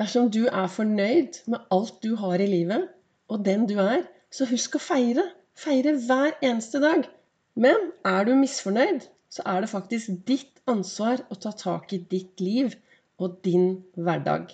[0.00, 2.86] Dersom du er fornøyd med alt du har i livet,
[3.28, 5.26] og den du er, så husk å feire.
[5.60, 7.04] Feire hver eneste dag.
[7.52, 12.40] Men er du misfornøyd, så er det faktisk ditt ansvar å ta tak i ditt
[12.40, 12.72] liv
[13.20, 14.48] og din hverdag.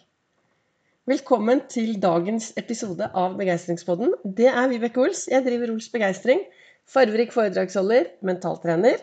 [1.06, 4.16] Velkommen til dagens episode av Begeistringspodden.
[4.26, 5.28] Det er Vibeke Ols.
[5.30, 6.42] Jeg driver Ols Begeistring.
[6.90, 8.98] Farverik foredragsholder, mentaltrener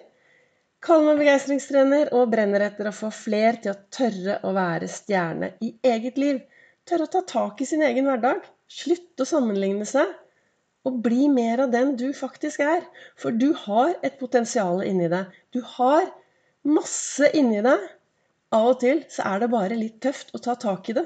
[0.83, 5.53] Kaller meg begeistringstrener og brenner etter å få fler til å tørre å være stjerne
[5.63, 6.41] i eget liv.
[6.83, 8.41] Tørre å ta tak i sin egen hverdag.
[8.67, 10.11] Slutte å sammenligne seg.
[10.83, 12.83] Og bli mer av den du faktisk er.
[13.15, 15.31] For du har et potensial inni deg.
[15.55, 16.09] Du har
[16.67, 17.87] masse inni deg.
[18.53, 21.05] Av og til så er det bare litt tøft å ta tak i det.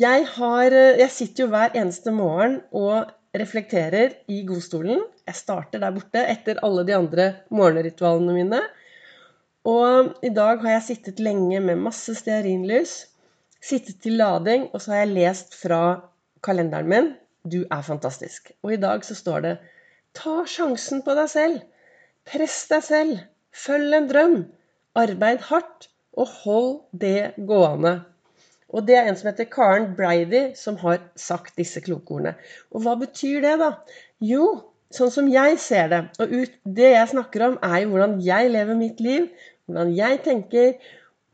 [0.00, 5.04] Jeg, har, jeg sitter jo hver eneste morgen og reflekterer i godstolen.
[5.28, 8.60] Jeg starter der borte etter alle de andre morgenritualene mine.
[9.68, 12.94] Og i dag har jeg sittet lenge med masse stearinlys.
[13.62, 15.82] Sittet til lading, og så har jeg lest fra
[16.42, 17.12] kalenderen min.
[17.46, 18.50] Du er fantastisk.
[18.62, 19.54] Og i dag så står det
[20.18, 21.62] Ta sjansen på deg selv.
[22.28, 23.22] Press deg selv.
[23.54, 24.36] Følg en drøm.
[24.98, 25.88] Arbeid hardt.
[26.12, 28.02] Og hold det gående.
[28.72, 32.34] Og det er en som heter Karen Brady, som har sagt disse klokordene.
[32.72, 33.70] Og hva betyr det, da?
[34.20, 34.44] Jo,
[34.96, 38.50] sånn som jeg ser det, og ut, det jeg snakker om, er jo hvordan jeg
[38.52, 39.28] lever mitt liv,
[39.68, 40.74] hvordan jeg tenker,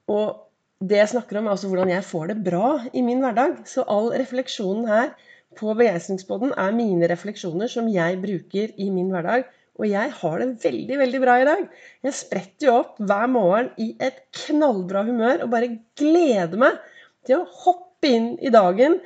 [0.09, 0.45] og
[0.79, 3.57] det jeg snakker om, er også hvordan jeg får det bra i min hverdag.
[3.67, 5.15] Så all refleksjonen her
[5.59, 9.49] på Begeistringsboden er mine refleksjoner som jeg bruker i min hverdag.
[9.79, 11.67] Og jeg har det veldig, veldig bra i dag.
[12.07, 16.79] Jeg spretter jo opp hver morgen i et knallbra humør og bare gleder meg
[17.27, 18.99] til å hoppe inn i dagen,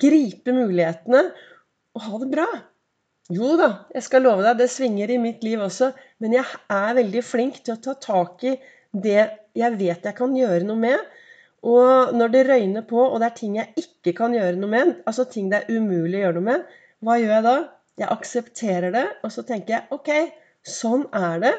[0.00, 1.26] gripe mulighetene
[1.94, 2.48] og ha det bra.
[3.32, 6.96] Jo da, jeg skal love deg, det svinger i mitt liv også, men jeg er
[6.98, 8.56] veldig flink til å ta tak i
[8.92, 9.22] det
[9.56, 11.06] jeg vet jeg kan gjøre noe med.
[11.64, 14.90] Og når det røyner på, og det er ting jeg ikke kan gjøre noe med,
[15.08, 16.66] altså ting det er umulig å gjøre noe med,
[17.04, 17.54] hva gjør jeg da?
[18.02, 20.10] Jeg aksepterer det, og så tenker jeg ok,
[20.66, 21.54] sånn er det.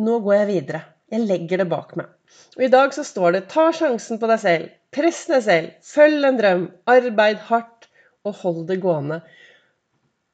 [0.00, 0.80] Nå går jeg videre.
[1.12, 2.08] Jeg legger det bak meg.
[2.56, 4.72] Og i dag så står det ta sjansen på deg selv.
[4.94, 5.72] Press deg selv.
[5.84, 6.64] Følg en drøm.
[6.92, 7.88] Arbeid hardt.
[8.28, 9.22] Og hold det gående.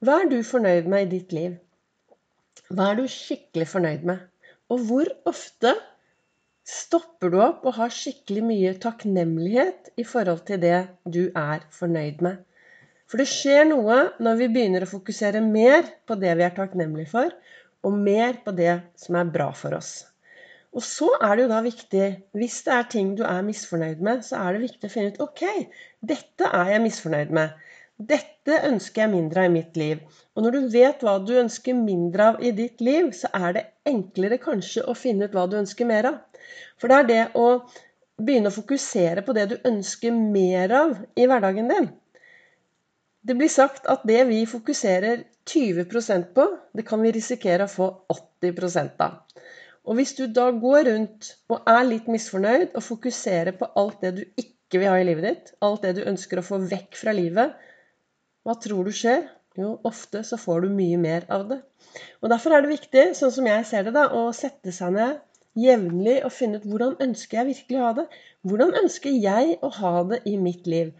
[0.04, 1.52] Hva er du fornøyd med i ditt liv?
[2.68, 4.18] Hva er du skikkelig fornøyd med?
[4.68, 5.70] Og hvor ofte
[6.68, 12.20] stopper du opp og har skikkelig mye takknemlighet i forhold til det du er fornøyd
[12.26, 12.42] med?
[13.08, 17.12] For det skjer noe når vi begynner å fokusere mer på det vi er takknemlige
[17.14, 17.32] for,
[17.84, 19.94] og mer på det som er bra for oss.
[20.74, 22.06] Og så er det jo da viktig,
[22.36, 25.22] hvis det er ting du er misfornøyd med, så er det viktig å finne ut
[25.30, 25.44] ok,
[26.12, 27.54] dette er jeg misfornøyd med.
[27.94, 30.00] Dette ønsker jeg mindre av i mitt liv.
[30.34, 33.66] Og når du vet hva du ønsker mindre av i ditt liv, så er det
[33.86, 36.16] enklere kanskje å finne ut hva du ønsker mer av.
[36.76, 37.46] For det er det å
[38.18, 41.86] begynne å fokusere på det du ønsker mer av i hverdagen din.
[43.24, 47.86] Det blir sagt at det vi fokuserer 20% på, det kan vi risikere å få
[48.42, 49.20] 80% av.
[49.84, 54.12] Og hvis du da går rundt og er litt misfornøyd og fokuserer på alt det
[54.18, 57.14] du ikke vil ha i livet ditt, alt det du ønsker å få vekk fra
[57.16, 57.54] livet,
[58.44, 59.26] hva tror du skjer?
[59.58, 61.60] Jo, ofte så får du mye mer av det.
[62.22, 65.22] Og Derfor er det viktig, sånn som jeg ser det, da, å sette seg ned
[65.58, 68.06] jevnlig og finne ut hvordan ønsker jeg virkelig å ha det?
[68.44, 70.90] Hvordan ønsker jeg å ha det i mitt liv?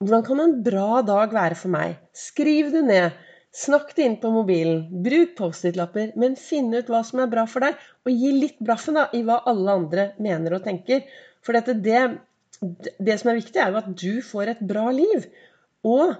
[0.00, 1.98] Hvordan kan en bra dag være for meg?
[2.16, 3.18] Skriv det ned.
[3.52, 4.86] Snakk det inn på mobilen.
[5.04, 6.14] Bruk Post-It-lapper.
[6.22, 7.76] Men finn ut hva som er bra for deg,
[8.06, 11.02] og gi litt blaffen da, i hva alle andre mener og tenker.
[11.44, 12.06] For dette, det,
[13.02, 15.26] det som er viktig, er jo at du får et bra liv.
[15.84, 16.14] Og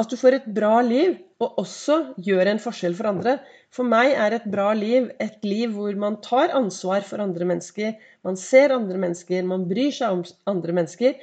[0.00, 3.36] at du får et bra liv, og også gjør en forskjell for andre.
[3.74, 7.96] For meg er et bra liv et liv hvor man tar ansvar for andre mennesker.
[8.24, 11.18] Man ser andre mennesker, man bryr seg om andre mennesker.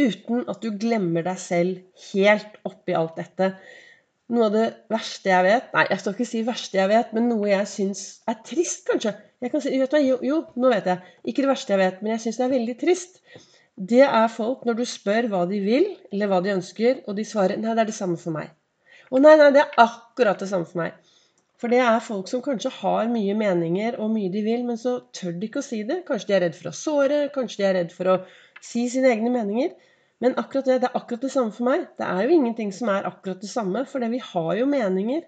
[0.00, 3.54] Uten at du glemmer deg selv helt oppi alt dette.
[4.30, 7.26] Noe av det verste jeg vet Nei, jeg skal ikke si verste jeg vet, men
[7.32, 9.16] noe jeg syns er trist, kanskje.
[9.42, 11.14] Jeg kan si, jo, jo, nå vet jeg.
[11.24, 13.22] Ikke det verste jeg vet, men jeg syns det er veldig trist.
[13.80, 17.24] Det er folk når du spør hva de vil, eller hva de ønsker, og de
[17.24, 18.50] svarer nei, det er det samme for meg.
[19.08, 20.98] Og nei, nei, det er akkurat det samme for meg.
[21.60, 24.98] For det er folk som kanskje har mye meninger og mye de vil, men så
[25.16, 26.02] tør de ikke å si det.
[26.08, 28.18] Kanskje de er redd for å såre, kanskje de er redd for å
[28.64, 29.74] si sine egne meninger.
[30.20, 31.88] Men akkurat det, det er akkurat det samme for meg.
[31.96, 35.24] Det er jo ingenting som er akkurat det samme, for vi har jo meninger.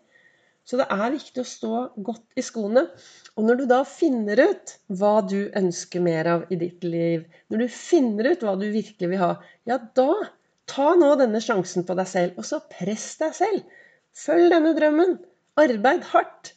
[0.69, 2.85] Så det er viktig å stå godt i skoene.
[3.35, 7.64] Og når du da finner ut hva du ønsker mer av i ditt liv, når
[7.64, 9.32] du finner ut hva du virkelig vil ha,
[9.69, 10.09] ja, da
[10.70, 13.79] ta nå denne sjansen på deg selv, og så press deg selv.
[14.17, 15.19] Følg denne drømmen.
[15.61, 16.55] Arbeid hardt.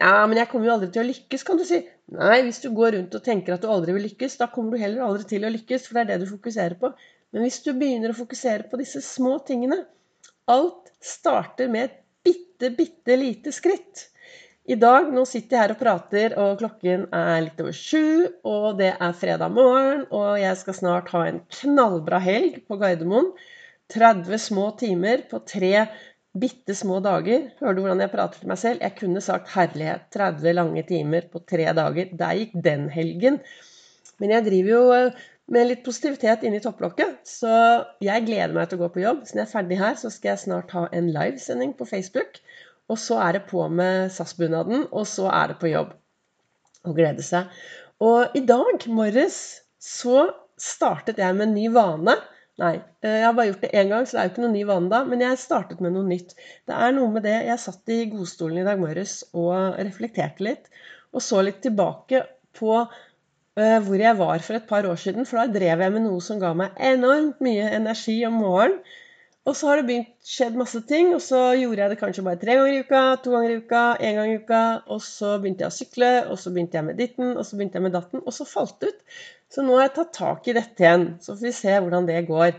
[0.00, 1.82] Ja, men jeg kommer jo aldri til å lykkes, kan du si.
[2.16, 4.82] Nei, hvis du går rundt og tenker at du aldri vil lykkes, da kommer du
[4.82, 6.90] heller aldri til å lykkes, for det er det du fokuserer på.
[7.30, 9.84] Men hvis du begynner å fokusere på disse små tingene
[10.50, 14.08] Alt starter med et bitte, bitte lite skritt.
[14.70, 18.76] I dag, nå sitter jeg her og prater, og klokken er litt over sju, og
[18.78, 23.32] det er fredag morgen, og jeg skal snart ha en knallbra helg på Gardermoen.
[23.90, 25.88] 30 små timer på tre
[26.38, 27.48] bitte små dager.
[27.58, 28.84] Hører du hvordan jeg prater til meg selv?
[28.84, 30.06] Jeg kunne sagt herlighet.
[30.14, 32.12] 30 lange timer på tre dager.
[32.20, 33.40] Der gikk den helgen.
[34.22, 37.52] Men jeg driver jo eh, med litt positivitet inni topplokket, så
[38.04, 39.24] jeg gleder meg til å gå på jobb.
[39.26, 42.38] Så når jeg er ferdig her, så skal jeg snart ha en livesending på Facebook.
[42.90, 45.94] Og så er det på med SAS-bunaden, og så er det på jobb.
[46.86, 47.50] Og glede seg.
[48.00, 49.40] Og i dag morges
[49.82, 50.30] så
[50.60, 52.16] startet jeg med en ny vane.
[52.60, 54.56] Nei, eh, jeg har bare gjort det én gang, så det er jo ikke noen
[54.56, 55.02] ny vane da.
[55.08, 56.34] Men jeg startet med noe nytt.
[56.68, 60.70] Det er noe med det Jeg satt i godstolen i dag morges og reflekterte litt.
[61.10, 62.22] Og så litt tilbake
[62.56, 62.74] på
[63.54, 65.26] hvor jeg var for et par år siden.
[65.26, 68.80] For da drev jeg med noe som ga meg enormt mye energi om morgenen.
[69.48, 72.38] Og så har det begynt skjedd masse ting, og så gjorde jeg det kanskje bare
[72.38, 74.64] tre ganger i uka, to ganger i uka, én gang i uka.
[74.92, 77.80] Og så begynte jeg å sykle, og så begynte jeg med ditten, og så begynte
[77.80, 78.20] jeg med datten.
[78.20, 79.00] Og så falt det ut.
[79.50, 81.06] Så nå har jeg tatt tak i dette igjen.
[81.24, 82.52] Så får vi se hvordan det går.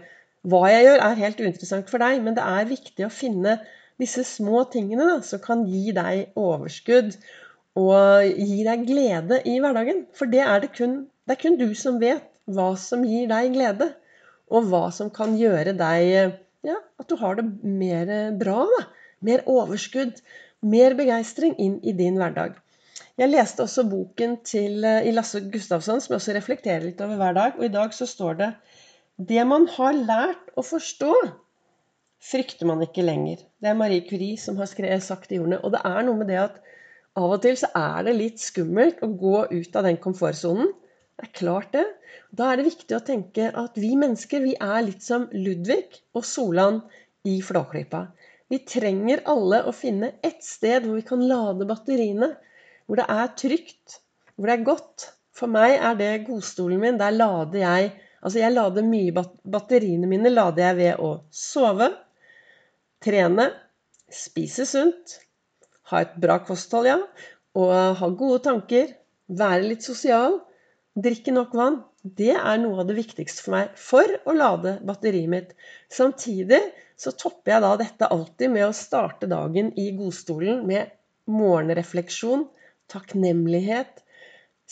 [0.51, 3.59] Hva jeg gjør, er helt uinteressant for deg, men det er viktig å finne
[4.01, 7.13] disse små tingene da, som kan gi deg overskudd
[7.79, 10.06] og gi deg glede i hverdagen.
[10.18, 13.53] For det er, det, kun, det er kun du som vet hva som gir deg
[13.56, 13.91] glede,
[14.51, 16.35] og hva som kan gjøre deg
[16.68, 18.09] ja, at du har det mer
[18.39, 18.65] bra.
[18.75, 18.81] da.
[19.21, 20.18] Mer overskudd,
[20.65, 22.57] mer begeistring inn i din hverdag.
[23.21, 27.19] Jeg leste også boken til eh, i Lasse Gustavsson, som jeg også reflekterer litt over
[27.19, 27.59] hver dag.
[27.59, 28.50] Og i dag så står det
[29.29, 31.13] Det man har lært å forstå,
[32.21, 33.44] frykter man ikke lenger.
[33.62, 35.62] Det er Marie Curie som har skrevet, sagt de ordene.
[35.62, 36.57] Og det er noe med det at
[37.19, 40.72] av og til så er det litt skummelt å gå ut av den komfortsonen.
[41.18, 41.86] Det er klart det.
[42.31, 46.24] Da er det viktig å tenke at vi mennesker vi er litt som Ludvig og
[46.28, 46.80] Solan
[47.28, 48.06] i Flåklypa.
[48.52, 52.31] Vi trenger alle å finne ett sted hvor vi kan lade batteriene
[52.86, 54.00] hvor det er trygt,
[54.36, 55.12] hvor det er godt.
[55.36, 57.00] For meg er det godstolen min.
[57.00, 57.92] Der lader jeg
[58.22, 61.88] Altså, jeg lader mye Batteriene mine lader jeg ved å sove,
[63.02, 63.48] trene,
[64.13, 65.16] spise sunt,
[65.91, 66.97] ha et bra kosthold, ja,
[67.59, 68.93] og ha gode tanker,
[69.27, 70.39] være litt sosial,
[70.95, 71.81] drikke nok vann.
[72.01, 75.51] Det er noe av det viktigste for meg for å lade batteriet mitt.
[75.91, 76.61] Samtidig
[76.99, 80.89] så topper jeg da dette alltid med å starte dagen i godstolen med
[81.29, 82.47] morgenrefleksjon,
[82.91, 84.01] takknemlighet.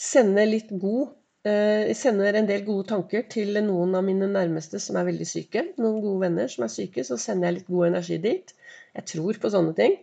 [0.00, 4.76] sende litt god jeg eh, sender en del gode tanker til noen av mine nærmeste
[4.76, 5.62] som er veldig syke.
[5.80, 8.52] Noen gode venner som er syke, så sender jeg litt god energi dit.
[8.98, 9.96] Jeg tror på sånne ting.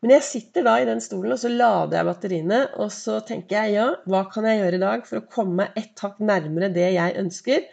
[0.00, 2.60] Men jeg sitter da i den stolen, og så lader jeg batteriene.
[2.80, 5.76] Og så tenker jeg ja, hva kan jeg gjøre i dag for å komme meg
[5.80, 7.66] ett hakk nærmere det jeg ønsker?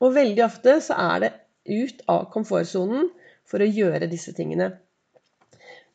[0.00, 1.32] Og veldig ofte så er det
[1.66, 3.10] ut av komfortsonen
[3.46, 4.72] for å gjøre disse tingene.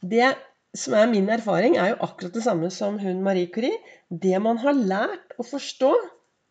[0.01, 0.29] Det
[0.77, 3.81] som er min erfaring, er jo akkurat det samme som hun Marie Curie.
[4.09, 5.91] Det man har lært å forstå,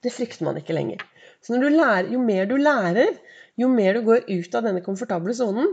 [0.04, 1.00] det frykter man ikke lenger.
[1.40, 3.14] Så lærer, jo mer du lærer,
[3.56, 5.72] jo mer du går ut av denne komfortable sonen,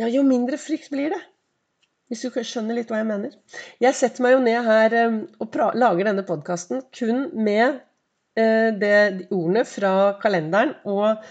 [0.00, 1.20] ja, jo mindre frykt blir det.
[2.08, 3.32] Hvis du skjønner litt hva jeg mener.
[3.82, 8.96] Jeg setter meg jo ned her um, og lager denne podkasten kun med uh, det,
[9.20, 11.24] de ordene fra kalenderen og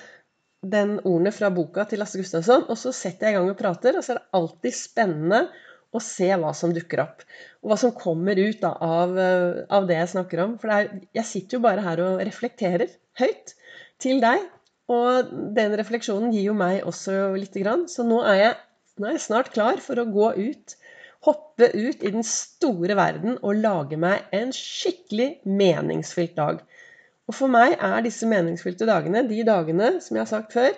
[0.64, 2.66] den ordene fra boka til Lasse Gustavsson.
[2.72, 5.44] Og så setter jeg i gang og prater, og så er det alltid spennende
[5.94, 7.24] å se hva som dukker opp.
[7.62, 10.58] Og hva som kommer ut da, av, eh, av, det jeg snakker om.
[10.62, 13.54] For er, jeg sitter jo bare her og reflekterer høyt
[14.02, 14.48] til deg.
[14.94, 17.86] Og den refleksjonen gir jo meg også lite grann.
[17.92, 18.56] Så nå er, jeg,
[19.00, 20.76] nå er jeg snart klar for å gå ut.
[21.24, 26.60] Hoppe ut i den store verden og lage meg en skikkelig meningsfylt dag.
[27.30, 30.76] Og for meg er disse meningsfylte dagene de dagene, som jeg har sagt før,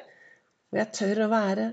[0.69, 1.71] hvor jeg tør å være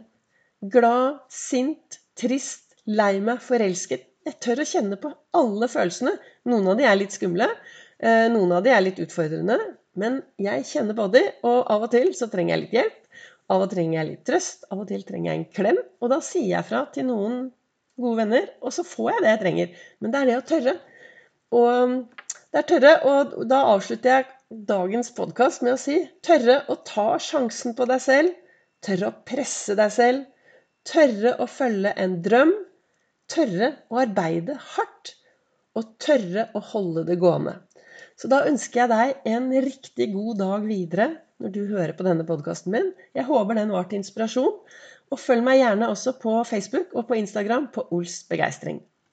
[0.73, 4.09] glad, sint, trist, lei meg, forelsket.
[4.27, 6.15] Jeg tør å kjenne på alle følelsene.
[6.49, 7.49] Noen av de er litt skumle.
[7.99, 9.59] Eh, noen av de er litt utfordrende.
[9.99, 12.99] Men jeg kjenner på og av og til så trenger jeg litt hjelp.
[13.53, 14.65] Av og til trenger jeg litt trøst.
[14.71, 15.81] Av og til trenger jeg en klem.
[16.01, 17.43] Og da sier jeg fra til noen
[18.01, 19.79] gode venner, og så får jeg det jeg trenger.
[20.01, 20.77] Men det er det å tørre.
[21.53, 21.97] Og
[22.53, 27.09] det er tørre, og da avslutter jeg dagens podkast med å si tørre å ta
[27.21, 28.35] sjansen på deg selv.
[28.83, 30.25] Tørre å presse deg selv.
[30.89, 32.57] Tørre å følge en drøm
[33.33, 35.15] tørre å arbeide hardt
[35.79, 37.57] og tørre å holde det gående.
[38.23, 41.09] Så da ønsker jeg deg en riktig god dag videre
[41.43, 42.93] når du hører på denne podkasten min.
[43.19, 44.61] Jeg håper den var til inspirasjon.
[45.11, 48.79] Og følg meg gjerne også på Facebook og på Instagram på Ols begeistring.